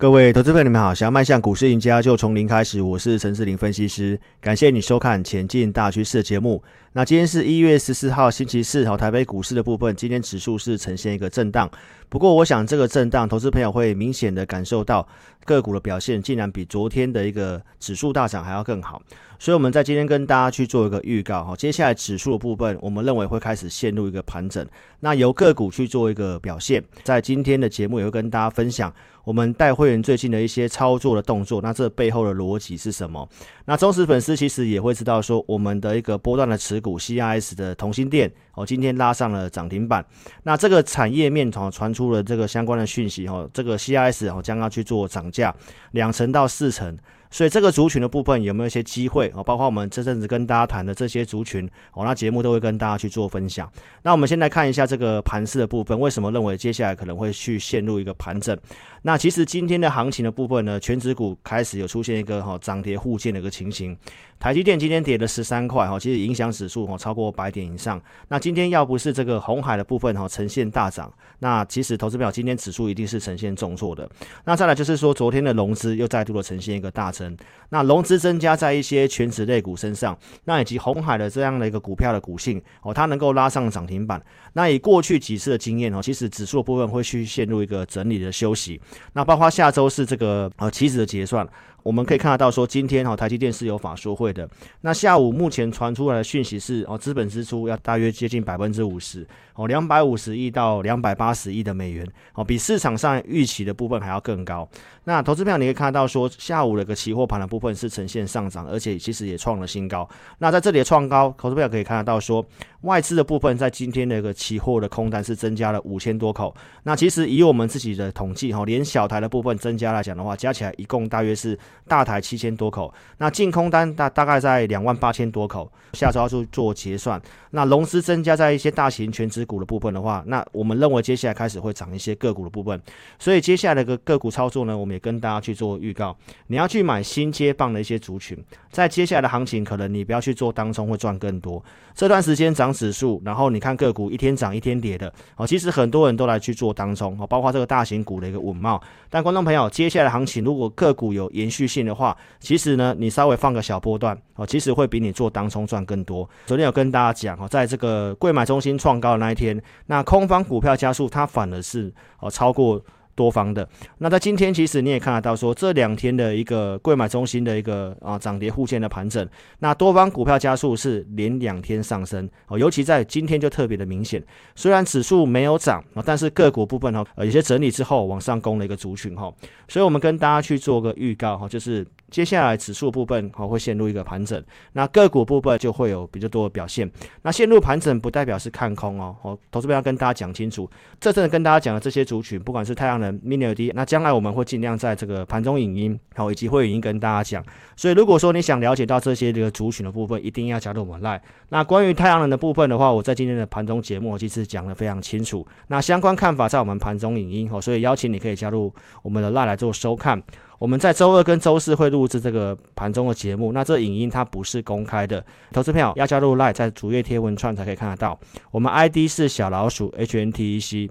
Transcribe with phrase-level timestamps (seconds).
[0.00, 0.94] 各位投资朋友，你们好！
[0.94, 2.80] 想要迈向股市赢家，就从零开始。
[2.80, 6.62] 我是陈士林分析师，感谢你收看《前进大趋势》的节目。
[6.94, 11.70] 那今天是一月十四号，星期四，好，台北股市的部分，今天指数是呈现一个震荡。
[12.08, 15.06] 不过，我想这个震荡，投资朋友会明显的感受到
[15.44, 19.02] 个股的表现，竟然比昨天的一个指数大涨还要更好。
[19.38, 24.66] 所以，我们在今天跟大家去做一个预告，哈，接下来指数的部分，我们认为会开始陷入一个盘整。
[25.00, 28.90] 那由个股去做一个表现，在今天的节目也会跟大家分享。
[29.24, 33.28] 我们带会员最近的一些操作的动作，那这背后的逻辑是什么？
[33.66, 40.04] 那忠实粉丝其实也会知道说，我们的一个波段的持股 CIS 的同心店哦，今天拉上了涨停板。
[40.42, 45.54] 那这个产业面哦传出了这个相关的讯息哦，这个 CIS 哦将要去做涨价
[45.92, 46.96] 两成到四成。
[47.30, 49.42] 所以这个族群的部分有没有一些机会啊？
[49.42, 53.70] 包括我们这阵子跟大家谈的这些族群哦，那节目都会跟大家去做分享。
[54.02, 58.58] 那我们先来看一下这个盘势的部分，为什么认为接下来可能会去陷入一个盘整？
[59.02, 63.96] 那其实今天的行情的部分呢，权值股开始有出现一个哈涨跌互见的一个情形。
[64.40, 68.00] 台积电今天跌了十三块哈，其实影响指数哈超过百点以上。
[68.28, 74.08] 那今天要不是这个红海的部分哈呈现大涨，那其实投资表今天指数一定是呈现重挫的。
[74.46, 77.36] 那再来就是说，昨天的融资又再度的呈现一个大增，
[77.68, 84.22] 那融资增加在一些权值类股身上，那以及红海的这样的一个股票的股性哦，它能够拉上涨停板。
[84.54, 88.80] 那以过去几次的经验哦，其实指数的部分会去陷入一个整理的休息。
[89.12, 91.46] 那包括下周是这个呃期指的结算。
[91.82, 94.48] 我们可以看得到，说今天哈台积电是有法说会的。
[94.82, 99.26] 那下午目前传出来的讯息是，哦资本支出要大约接近百分之五十，
[99.60, 104.66] 哦两百五十亿到两百八十亿的美元，哦比市场上预期的部分还要更高。
[105.04, 110.08] 那投资票你可以看到说，下午的个期货盘的部分是呈现上涨，而且其实也创了新高。
[110.38, 112.44] 那在这里的创高，投资票可以看得到说，
[112.82, 116.54] 外资的部分在今天的一个期货的空单是增加了五千多口。
[116.84, 121.58] 那其实以我们自己的统计哈，连小台的部分增加来讲的话，加起来一共大约是。
[121.88, 127.20] 大台七千多口，那净空单大大概在两万八千多口，下周要去做结算。
[127.50, 132.80] 那融资增加在一些大型全职股的部分的话，那我们认为接下来开始会涨一些个股的部分。
[133.18, 136.16] 所以接下来的个个股操作呢，我们也跟大家去做预告。
[136.46, 138.38] 你要去买新接棒的一些族群，
[138.70, 141.60] 在接下来的行情，可能你不要去做当冲，会赚更多。
[141.92, 148.80] 这段时间涨指数，然后你看个股一天涨一天跌的，哦，其实很多人都来去做当冲，哦，包括这个大型股的一个稳懋。
[149.10, 156.28] 但观众朋友，接下来的行情如果个股有延续性的话，其实呢，你稍微放个小波段哦，其实会比你做当冲赚更多。
[156.46, 162.82] 昨天有跟大家讲哦，在这个柜买中心创高的那一天天，那空方股票加速，它反而是哦超过。
[163.16, 163.68] 多方的，
[163.98, 174.22] 那在今天其实你也看得到说，这两天的一个柜买中心的一个啊涨跌互现的盘整，那多方股票加速是连两天上升哦，尤其在今天就特别的明显。
[174.54, 179.30] 虽然指数没有涨啊，但是个股部分哈，呃有些整理之后往上攻了一个族群哈，
[179.68, 181.86] 所以我们跟大家去做个预告哈，就是。
[182.10, 186.90] 接下来指数部分好会陷入一个盘整，那个股部分就会有比较多的表现。
[187.22, 190.68] 那陷入盘整不代表是看空哦，哦，投资者要跟大家讲清楚。
[190.98, 197.44] 这阵跟大家讲的这些族群，不管是太阳能、Mini LED，那将来我们会尽量在这个盘中影音，好以及会语音跟大家讲。
[197.76, 201.20] 所以如果说你想了解到这些这个族群的部分，一定要加入我们 LINE。
[201.48, 205.46] 那关于太阳能的部分的话，我在今天的盘中节目其实讲得非常清楚。
[205.68, 208.72] 那相关看法在我们盘中影音哦，所以邀请你可以加入
[209.02, 210.22] 我们的 LINE 来做收看。
[210.60, 218.20] 我们在周二跟周四会录制这个盘中的节目，那这影音它不是公开的，投资票要加入 LINE，在主页贴文串才可以看得到。
[218.50, 220.90] 我们 ID 是小老鼠 HNTEC。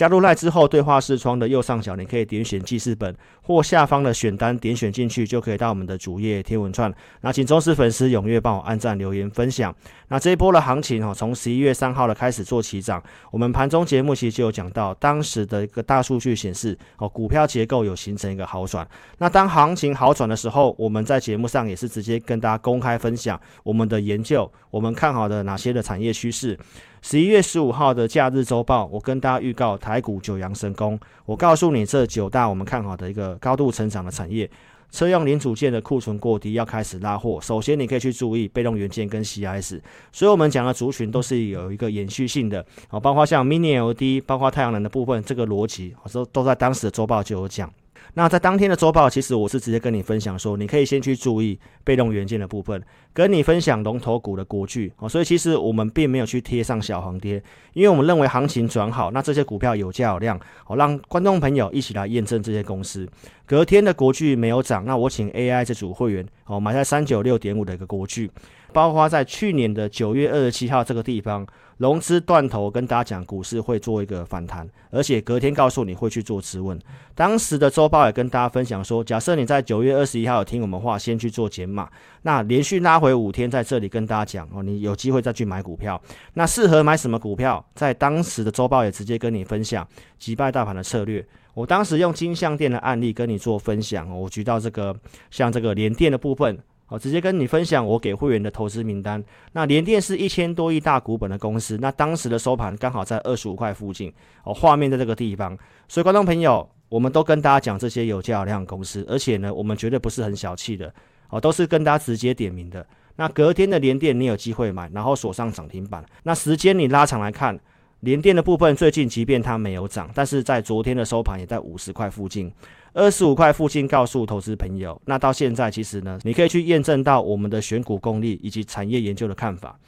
[0.00, 6.90] 加入赖之后，对话视窗的右上角，你可以点选记事本或下方的选单，点选进去就可以到我们的主页贴文串。
[7.20, 9.76] 那请忠实粉丝踊跃帮我按赞、留言、分享。
[10.08, 13.02] 那这一波的行情哈，从十一月三号的开始做起涨。
[13.30, 18.88] 我们盘中节目其实就有讲到，当时的一个大数据显示，哦，股票结构有形成一个好转。
[19.18, 26.58] 那当行情好转的时候，我们在节目上也是直接跟大家公开分享我们的研究，我们看好的哪些的产业趋势。
[27.02, 30.98] 十一月十五号的假日周报，我跟大家预告台股九阳神功。
[31.24, 34.48] 我告诉你这九大我们看好的一个高度成长的产业，
[34.90, 37.40] 车用零组件的库存过低，要开始拉货。
[37.40, 39.80] 首先你可以去注意被动元件跟 CIS，
[40.12, 47.72] 所以我们讲的族群都是有一个延续性的，啊，包括像 Mini LED，包括太阳能的部分，这个逻辑都都在当时的周报就有讲。
[48.14, 55.08] 那在当天的周报，其实我是直接跟你分享说，你可以先去注意被动元件的部分，跟你分享龙头股的国巨哦。
[55.08, 57.42] 所以其实我们并没有去贴上小黄跌，
[57.72, 63.08] 因为我们认为行情转好，那这些股票有价有量，好让观众朋友一起来验证这些公司。
[63.46, 68.30] 隔天的国巨没有涨，那我请 AI 这组会员哦买在三九六点五的一个国巨，
[68.72, 71.46] 包括在去年的九月二十七号这个地方。
[71.80, 76.78] 融资断头，跟大家讲股市会做一个反弹，而且隔天告诉你会去做质问。
[77.14, 81.88] 当时的周报也跟大家分享说，假设你在九月二十一号有听我们话，先去做减码，
[82.20, 85.98] 那连续拉回五天，在这里跟大家讲哦，你有机会再去买股票。
[86.34, 87.64] 那适合买什么股票？
[87.74, 89.88] 在当时的周报也直接跟你分享
[90.18, 91.26] 击败大盘的策略。
[91.54, 94.94] 我当时用金像电的案例跟你做分享，我举到这个
[95.30, 96.58] 像这个联电的部分。
[96.90, 99.24] 我直接跟你分享我给会员的投资名单。
[99.52, 104.12] 那联电是一千多亿大股本的公司，那当时的收盘刚好在二十五块附近
[104.44, 105.56] 哦，画面在这个地方。
[105.88, 110.92] 所以观众朋友，我们都跟大家讲这些有价有量公司，而且呢，我们绝对不是很小气的
[111.30, 112.84] 哦，都是跟大家直接点名的。
[113.16, 116.04] 那隔天的联电你有机会买，然后锁上涨停板。
[116.24, 117.58] 那时间你拉长来看，
[118.00, 122.50] 联电的部分最近即便它没有涨，但是在昨天的收盘也在五十块附近。
[122.92, 129.78] 二十五块附近，告诉投资朋友，那到现在其实呢，你可以去验证到我们的选股功力以及产业研究的看法。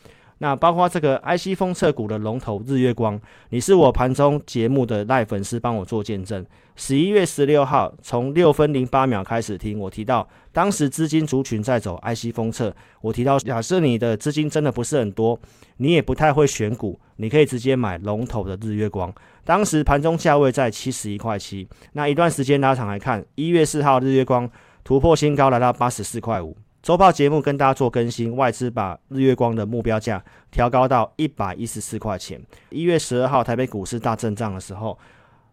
[0.43, 3.19] 那包括这个 IC 封测股的龙头日月光，
[3.51, 6.45] 你是我盘中节目的赖粉丝，帮我做见证。
[6.75, 15.39] 十一月十六号，从六分零八秒开始听我提到，当时资金族群在走 IC 封测，我提到假设你的资金真的不是很多，
[15.77, 19.15] 你也不太会选股，你可以直接买龙头的日月光。
[19.45, 24.51] 当时盘中价位在七十一块七，那一段时间拉长来看，一月四号日月光
[24.83, 26.57] 突破新高来到八十四块五。
[26.83, 30.21] 周报节目跟大家做更新，外资把日月光的目标价
[30.51, 32.43] 调高到一百一十四块钱。
[32.71, 34.99] 一月十二号台北股市大震荡的时候，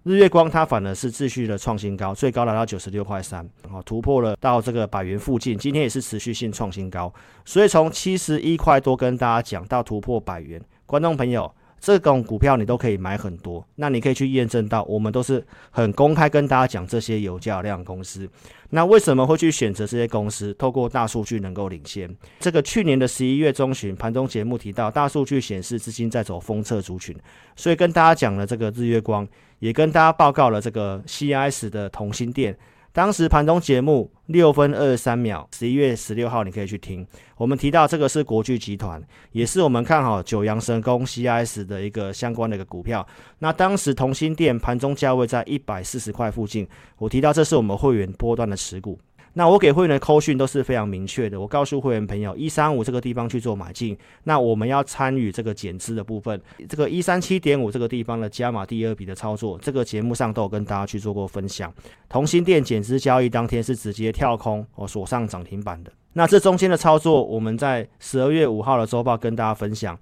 [0.01, 5.55] 日月光它反而是继续的创新高，最高来到九十六块三，好突破了到这个百元附近。
[5.55, 7.13] 今天也是持续性创新高，
[7.45, 11.53] 所以从七十一块多跟大家讲到突破百元，观众朋友。
[11.79, 18.29] 这种股票你都可以买很多，那你可以去验证到，我们都是很公开跟大家讲这些有价量公司。
[18.71, 20.53] 那为什么会去选择这些公司？
[20.55, 22.13] 透过大数据能够领先。
[22.39, 27.15] 这个去年的十一月中旬盘中节目提到，大数据显示资金在走封测族群，
[27.55, 29.27] 所以跟大家讲了这个日月光，
[29.59, 32.55] 也跟大家报告了这个 CIS 的同心电。
[32.99, 37.07] 当时盘中节目六分二十三秒，十一月十六号你可以去听。
[37.37, 39.01] 我们提到这个是国巨集团，
[39.31, 43.07] 也是我们看好九阳神功 CIS 的一个相关的一个股票。
[43.37, 46.67] 那当时同心店盘中价位在一百四十块附近，
[46.97, 48.99] 我提到这是我们会员波段的持股。
[49.33, 61.73] 那我给会员的扣讯都是非常明确的，我告诉会员朋友，一三五这个地方去做买进，那我们要参与这个减资的部分，这个一三七点五这个地方的加码第二笔的操作，这个节目上都有跟大家去做过分享。
[62.09, 65.91] 同心电减资交易当天是直接跳空，我锁上涨停板的。
[66.13, 69.97] 那这中间的操作，我们在十二月五号的周报跟大家分享，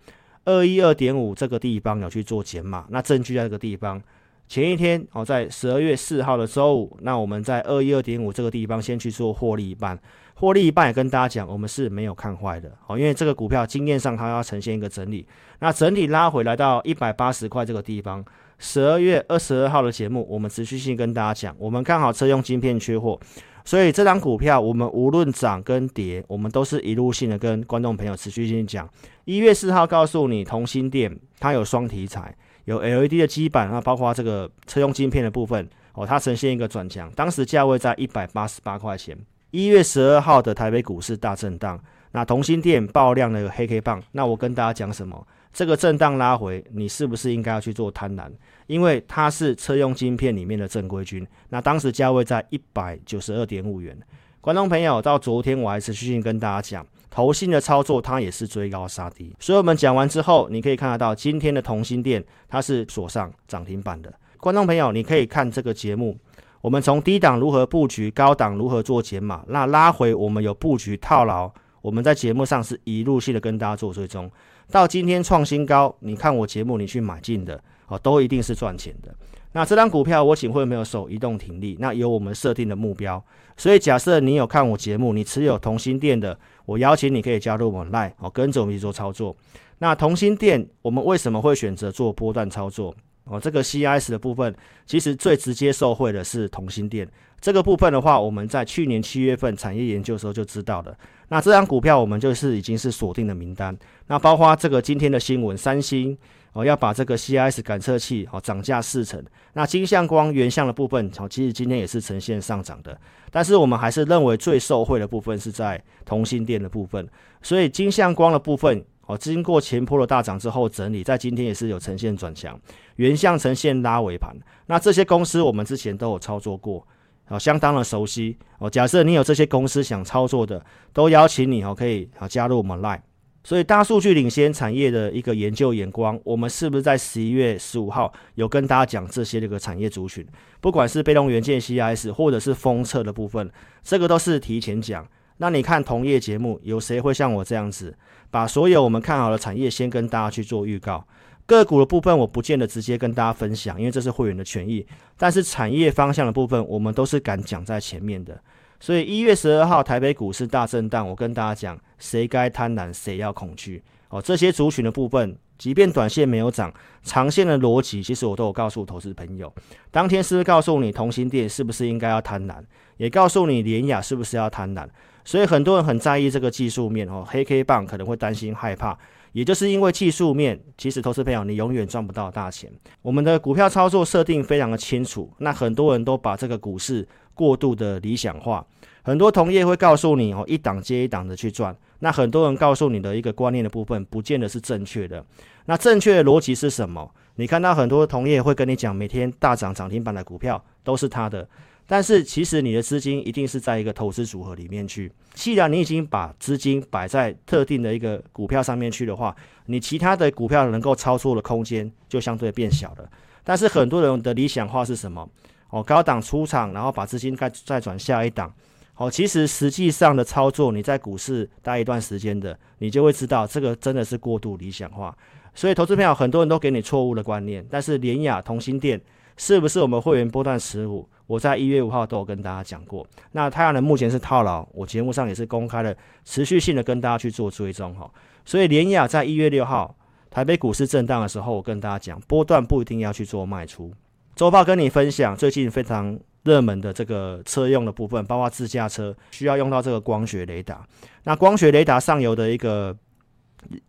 [0.46, 4.02] 二一二点五这个地方有去做减码，那证据在这个地方。
[4.48, 10.00] 前一天哦，在十二月四号的周五，那我们在二一二点五这个地方先去做获利一半，
[10.36, 15.28] 获利一半也跟大家讲，我们是没有看坏的哦，因为这个股票经验上它要呈现一个整理，
[15.60, 18.24] 那整体拉回来到一百八十块这个地方，
[18.58, 23.20] 十二月二十二号的节目，我们持续性跟大家讲，我们看好车用晶片缺货，
[23.66, 28.90] 所以这张股票我们无论涨跟跌，我们都是一路性的跟观众朋友持续性讲，
[29.26, 32.34] 一月四号告诉你同心电它有双题材。
[32.68, 39.18] 有 LED 的基板，那包括这个车用晶片的部分哦，它呈现一个转强，当时价位在一百八十八块钱。
[39.52, 41.82] 一月十二号的台北股市大震荡，
[42.12, 45.26] 那同心电爆量的黑 K 棒，那我跟大家讲什么？
[45.54, 48.30] 这个震荡拉回，你是不是应该要去做贪婪？
[48.68, 53.98] 因为它是车用晶片里面的正规军，那当时价位在一百九十二点五元。
[54.42, 56.86] 观众朋友，到昨天我还持续性跟大家讲。
[57.10, 64.14] 投信的操作，它也是追高杀低，所以我们讲完之后，你可以看得到今天的同心电，它是锁上涨停板的。
[64.38, 66.18] 观众朋友，你可以看这个节目，
[66.62, 74.30] 我们从低档如何布局，高档如何做减码，那拉回我们有布局套牢，我们在节目上是一路性的跟大家做追踪，
[74.70, 79.14] 到今天创新高，你看我节目你去买进的，哦，都一定是赚钱的。
[79.54, 83.24] 那这张股票我请会没有手移动停利，那有我们设定的目标，
[83.56, 86.38] 所以假设你有看我节目，你持有同心店的。
[86.66, 89.36] 我邀请你可以加入我们 Line 哦，跟着我们一起做操作。
[89.80, 92.94] 那同心店，我们为什么会选择做波段操作？
[93.24, 94.54] 哦，这个 CIS 的部分，
[94.86, 100.96] 其实最直接受惠的是同心店这个部分的话，我们在去年七月份产业研究的时候就知道了。
[101.30, 103.76] 那这张股票我们就是已经是锁定的名单。
[104.08, 106.18] 那包括这个今天的新闻，三星。
[106.58, 109.24] 哦，要把这个 CIS 感测器哦涨价四成。
[109.54, 113.00] 那金相光原相的部分，哦，其实今天也是呈现上涨的。
[113.30, 117.08] 但是我们还是认为最受惠的部分是在同性电的部分。
[117.44, 122.60] 所以金相光的部分，哦，经过前波的大涨之后整理，在今天也是有呈现转强。
[122.96, 124.36] 原相呈现拉尾盘。
[124.66, 126.84] 那这些公司我们之前都有操作过，
[127.28, 128.36] 哦，相当的熟悉。
[128.58, 133.02] 哦，假设你有这些公司想操作的，都邀请你哦，可以啊加入我们 Line。
[133.48, 140.28] 所以大数据领先产业的一个研究眼光，我们是不是在十一月十五号有跟大家讲这些这个产业族群？
[140.60, 143.50] 不管是被动元件 CIS 或者是封测的部分，
[143.82, 145.08] 这个都是提前讲。
[145.38, 147.98] 那你看同业节目，有谁会像我这样子，
[148.30, 151.08] 把所有我们看好的产业先跟大家去做预告？
[151.46, 154.86] 个股的部分我不见得直接跟大家分享，因为这是会员的权益。
[155.16, 158.38] 但是产业方向的部分，我们都是敢讲在前面的。
[158.80, 163.84] 所以一月十二号台北股市大震荡，我跟大家讲，谁该贪婪，谁要恐惧。
[164.10, 169.52] 哦，这些族群的部分，即便短线没有涨，长线的逻辑，其实我都有告诉投资朋友。
[169.92, 172.64] 当天是不是告诉你同心店是不是应该要贪婪，
[172.98, 174.88] 也告诉你联雅是不是要贪婪？
[175.26, 178.98] 所以很多人很在意这个技术面哦，黑 K 棒可能会担心害怕。
[179.32, 182.72] 也就是因为技术面，其实投资朋友你永远赚不到大钱。
[183.02, 188.66] 我们的股票操作设定非常的清楚，那很多人都把这个股市过度的理想化。
[189.04, 191.76] 很多同业会告诉你哦，一档接一档的去赚。
[192.00, 195.24] 那很多人告诉你的一个观念的部分，不见得是正确的。
[195.66, 197.10] 那正确的逻辑是什么？
[197.36, 201.48] 你看到很多同业会跟你讲，每天大涨涨停板的股票都是他的。
[201.88, 205.12] 但是其实你的资金一定是在一个投资组合里面去。
[205.34, 209.36] 既然你已经把资金摆在特定的一个股票上面去的话，
[209.68, 213.10] 你其他的股票能够操作的空间就相对变小了。
[213.44, 215.28] 但是很多人的理想化是什么？
[215.70, 218.54] 哦，高档出场，然后把资金再再转下一档。
[218.96, 225.16] 哦，其实实际上的操作，你在股市待一段时间的，你就会知道这个真的是过度理想化。
[225.54, 227.66] 所以投资朋友很多人都给你错误的观念。
[227.70, 229.00] 但是联雅、同心电
[229.38, 231.08] 是不是我们会员波段持股？
[231.28, 238.10] 我在一月五号都有跟大家讲过，那太阳能目前是套牢，我节目上也是公开的，持续性的跟大家去做追踪哈。
[238.46, 239.96] 所以联亚在一月六号
[240.32, 243.94] 台北股市震荡的时候，我跟大家讲，波段不一定要去做卖出。
[244.36, 250.88] 周报跟你分享最近非常热门的这个车用的部分，包括自驾车需要用到这个光学雷达，
[251.26, 252.96] 那光学雷达上游的一个。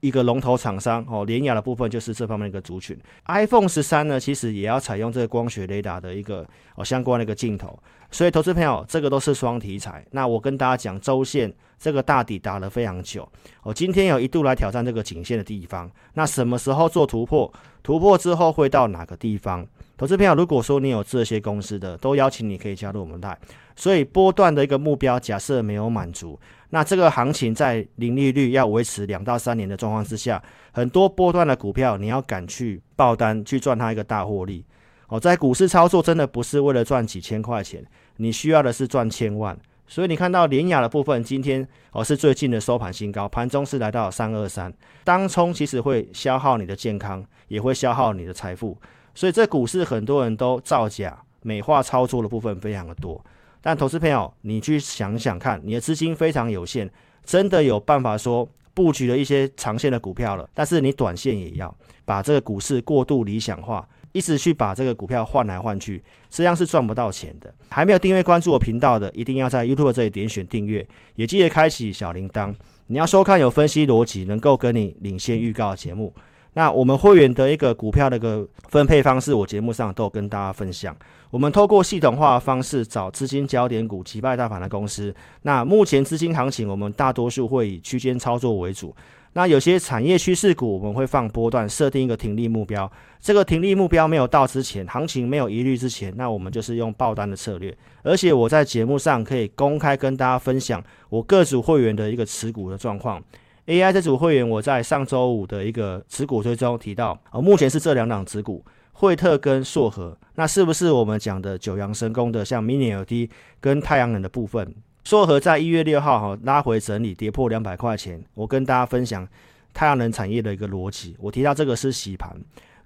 [0.00, 2.98] 一个龙头厂商哦，联雅的部分就是这方面的一个族群。
[3.26, 7.78] iPhone 十三呢，其实也要采用这个光学雷达的一个哦相关的一个镜头，
[8.10, 10.04] 所以投资朋友这个都是双题材。
[10.10, 13.28] 那我跟大家讲，周线这个大底打了非常久
[13.62, 15.90] 哦，今天有一度来挑战这个颈线的地方。
[16.14, 17.52] 那什么时候做突破？
[17.82, 19.66] 突破之后会到哪个地方？
[19.96, 23.36] 投资朋友，如果说你有这些公司的，都邀请你可以加入我们来。
[23.74, 26.38] 所以波段的一个目标，假设没有满足。
[26.70, 34.64] 那这个行情在零利率要维持两到三年的状况之下，很多波段的股票你要敢去爆单去赚它一个大获利
[35.08, 35.18] 哦。
[35.18, 37.82] 在股市操作真的不是为了赚几千块钱，
[38.16, 39.58] 你需要的是赚千万。
[39.86, 44.70] 所以你看到联雅的部分今天哦是最近的收盘新高，盘中是来到三二三。
[45.02, 48.76] 当冲其实会消耗你的健康，也会消耗你的财富。
[49.14, 53.24] 所以这股市很多人都造假美化操作的部分非常的多。
[53.60, 56.88] 但投资朋友，你去想想看，你的资金非常有限，
[57.24, 61.74] 真的有办法说布局了一些长线的股票了，但是你短线也要
[62.04, 67.52] 把这个股市过度理想化，一直去把这个股票换来换去，这样是赚不到钱的。
[67.68, 70.86] 还没有订阅关注我频道的，一定要在 YouTube 这里点选订阅，
[71.16, 72.54] 也记得开启小铃铛。
[72.86, 76.14] 你要收看有分析逻辑，能够跟你领先预告的节目。
[76.54, 80.96] 那我们会员的一个股票的一个分配方式，我节目上都有跟大家分享。
[81.30, 85.14] 我们透过系统化的方式找资金焦点股击败大盘的公司。
[85.42, 88.94] 那目前资金行情，我们大多数会以区间操作为主。
[89.34, 92.90] 那有些产业趋势股，我们会放波段，设定一个停利目标。
[93.20, 97.76] 这个停利目标没有到之前，行情没有疑虑之前，那我们就是用爆单的策略。
[98.02, 103.22] 而且我在节目上可以公开跟大家分享我各组会员的一个持股的状况。
[103.68, 108.64] AI 这组会员，我在上周五的一个持股追踪提到，呃，目前是这两档持股。
[108.92, 114.74] 惠特跟硕和，那是不是我们讲的九阳神功的像 Mini LED 跟太阳能的部分？
[115.04, 118.24] 硕和在一月六号哈拉回整理，跌破两百块钱。
[118.32, 119.28] 我跟大家分享
[119.74, 122.34] 太阳能产业的一个逻辑，我提到这个是洗盘，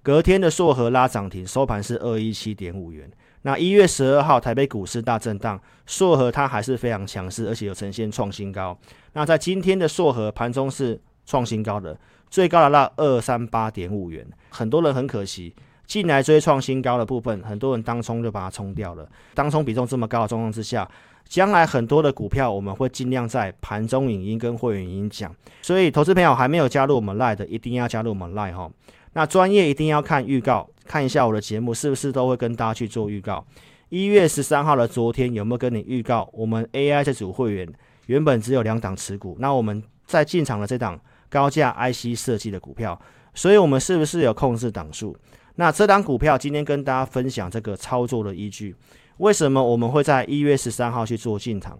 [0.02, 3.08] 隔天的硕和拉涨停，收盘是二一七点五元。
[3.42, 8.76] 那一月十二号台北股市大震荡，硕和它还是非常强势，而且有呈现创新高。
[9.12, 11.98] 那在今天的硕和盘中是创新高的，
[12.30, 14.26] 最高达到二三八点五元。
[14.50, 15.54] 很多人很可惜。
[15.84, 19.06] 进来追创新高的部分，很多人当冲就把它冲掉了。
[19.34, 20.88] 当冲比重这么高的状况之下，
[21.28, 25.34] 将来很多的股票我们会尽量在盘中影音跟会员影音讲。
[25.60, 28.70] 所以，投资朋友还没有加入我们 Line 的，一定要加入我们 Line 哈。
[29.14, 33.44] 那专业一定要看预告，看一下我的节目是不是都会跟大家去做预告。
[33.90, 36.28] 一月十三号的昨天有没有跟你预告？
[36.32, 37.68] 我们 AI 这组会员
[38.06, 42.98] 原本只有两档持股，那我们在进场的这档高价 IC 设计的股票，
[43.34, 45.14] 所以我们是不是有控制档数？
[45.56, 48.74] 那这档股票今天跟大家分享这个操作的依据，
[49.18, 51.78] 为什么我们会在一月十三号去做进场？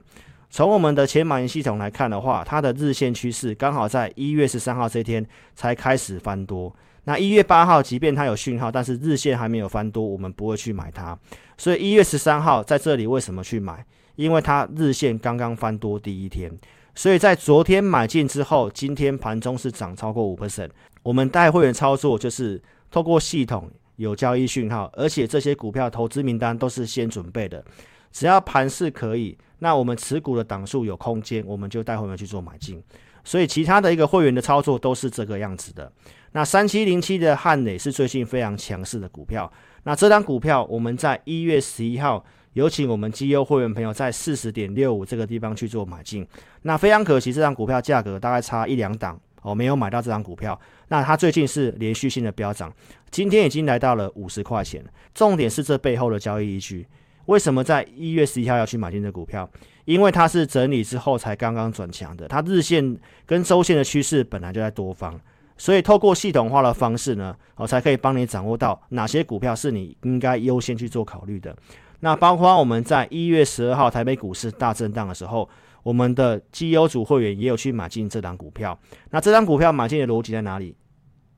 [0.51, 6.71] 从我们的前买银系统来看的话，它的日线趋势刚好在一月十三号这天才开始翻多。
[7.05, 11.19] 那一月八号，即便它有讯号，但是日线还没有翻多，我们不会去买它。
[11.59, 13.85] 所以一月十三号在这里为什么去买？
[14.15, 16.53] 因为它日线刚刚翻多第一天，
[16.95, 20.69] 所以在昨天买进之后，今天盘中是涨超过五 percent。
[21.03, 27.65] 我们带会员操作就是透过系统有交易讯号，而且这些股票投资名单都是先准备的，
[28.13, 32.81] 只要盘势可以，那我们持股的档数有空间，我们就带会员去做买进。
[33.25, 35.91] 所以其他的一个会员的操作都是这个样子的。
[36.33, 39.51] 那三七零七的汉磊是最近非常强势的股票。
[39.85, 42.25] 那这张股票我们在一月十一号
[42.55, 46.27] 有请我们绩优会员朋友在四十点六五这个地方去做买进。
[46.63, 50.59] 那非常可惜，这张股票价格大概差一两档哦，没有买到这张股票。
[50.89, 52.73] 那它最近是连续性的飙涨，
[53.11, 54.85] 今天已经来到了五十块钱。
[55.15, 56.87] 重点是这背后的交易依据。
[57.27, 59.49] 为什么在一月十一号要去买进这股票？
[59.85, 62.97] 因为它是整理之后才刚刚转强的，它日线
[63.27, 65.21] 跟周线的趋势本来就在多方。
[65.59, 71.55] 所以，透过系统化的方式呢，我才可以帮你掌握到哪些股票是你应该优先去做考虑的。
[72.01, 75.49] 那包括我们在一月十二号台北股市大震荡的时候，
[75.85, 78.77] 我们的绩优组会员也有去买进这档股票。
[79.11, 80.75] 那这档股票买进的逻辑在哪里？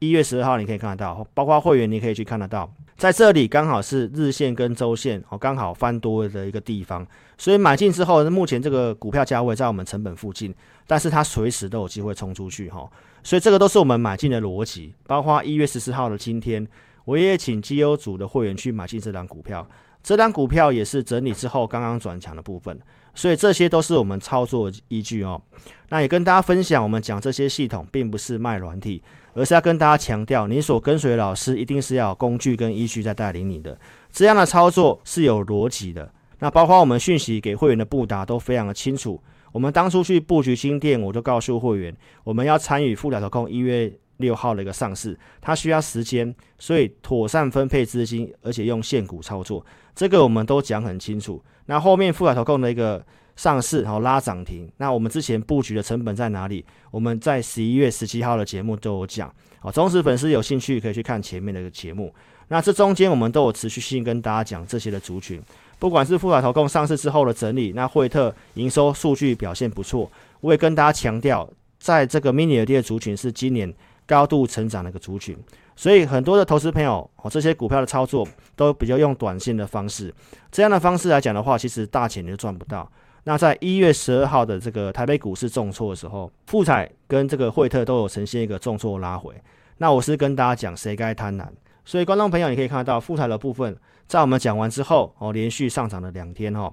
[0.05, 7.07] 一月十二号你可以看得到，包括会员你可以去看得到，在这里刚好是日线跟周线哦刚好翻多的一个地方。
[7.37, 10.55] 所以买进之后，目前这个股票价位在我们成本附近，
[10.87, 12.89] 但是它随时都有机会冲出去哈。
[13.23, 16.67] 所以这个都是我们买进的逻辑，包括一月十四号的今天，
[17.05, 19.67] 我也请绩优组的会员去买进这档股票，
[20.05, 22.79] 这张股票也是整理之后刚刚转强的部分，
[23.15, 25.41] 所以这些都是我们操作依据哦。
[25.89, 33.79] 那也跟大家分享，我们讲这些系统并不是卖软体，而是要跟大家强调，你所跟随的老师一定是要有工具跟依据在带领你的，
[34.13, 36.13] 这样的操作是有逻辑的。
[36.41, 39.19] 那包括我们讯息给会员的布达都非常的清楚。
[39.53, 49.65] 我们当初去布局新店，我就告诉会员，我们要参与富彩投控一月六号的一个上市，它需要时间，所以妥善分配资金，而且用现股操作，
[49.95, 51.43] 这个我们都讲很清楚。
[51.67, 53.05] 那后面富彩投控的一个
[53.37, 56.65] 上市，然后拉涨停，那我们之前布局的成本在哪里？
[56.91, 59.33] 我们在十一月十七号的节目都有讲。
[59.61, 62.15] 好，忠实粉丝有兴趣可以去看前面的一个节目。
[62.49, 65.41] 那这中间我们都有持续性跟大家讲这些的族群。
[65.79, 73.73] 不管是富彩投控上市之后的整理，那惠特营收数据表现不错，我也跟大家强调，在这个 mini LED 的族群是今年
[74.07, 75.37] 高度成长的一个族群，
[75.75, 80.15] 所以很多的投资朋友哦，这些股票的操作都比较用短线的方式，
[80.51, 82.91] 这样的方式来讲的话，其实大钱你就赚不到。
[83.25, 89.35] 那在一月十二号的这个台北股市重挫的时候，富彩跟这个惠特都有呈现一个重挫拉回，
[89.79, 91.47] 那我是跟大家讲谁该贪婪，
[91.85, 93.77] 所以观众朋友你可以看得到富彩的部分。
[94.07, 96.71] 在我们讲完之后，哦，连续上涨了两天，哦，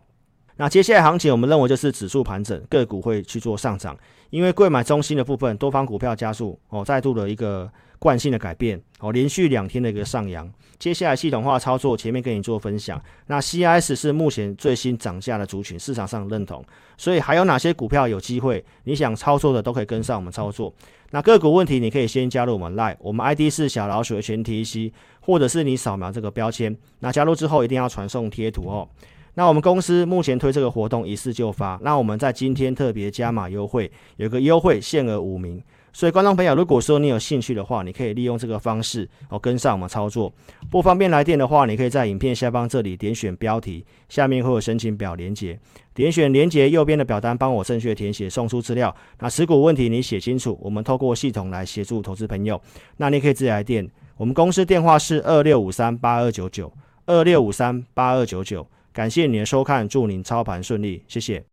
[0.57, 3.97] 那接下来行情我们认为就是指数盘整，个股会去做上涨，
[4.29, 10.51] 因为柜买中心的部分，多方股票加速，哦，再度的一个惯性的改变，哦，连续两天的一个上扬。
[10.77, 12.99] 接下来系统化操作，前面跟你做分享。
[13.27, 16.63] 那 CIS 是目前最新涨价的族群，市场上认同，
[16.97, 18.63] 所以还有哪些股票有机会？
[18.83, 20.73] 你想操作的都可以跟上我们操作。
[21.11, 26.75] 那个股问题，你可以先加入我们 Line，我们 ID 是小老鼠的全 T C，或者是你扫描这个标签。
[26.99, 28.87] 那加入之后一定要传送贴图哦。
[29.35, 35.61] 那我们公司目前推这个活动一次就发，那我们在今天特别加码优惠，有个优惠限额五名。
[35.93, 40.31] 所以观众朋友，如果说你有兴趣的话，你可以利用这个方式哦跟上我们操作。
[40.69, 45.59] 不方便来电的话，你可以在影片下方这里点选标题，下面会有申请表连接，
[45.93, 48.95] 点选连接右边的表单，帮我正确填写，送出资料。
[49.19, 52.61] 那持股问题你写清楚，我们透过系统来协助投资朋友。
[52.95, 56.71] 那你可以自己来电，我们公司电话是二六五三八二九九
[57.05, 58.65] 二六五三八二九九。
[58.93, 61.43] 感谢你的收看，祝您操盘顺利，谢谢。